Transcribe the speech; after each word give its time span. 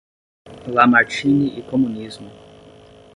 Lamartine 0.75 1.47
e 1.59 1.61
Comunismo 1.69 2.31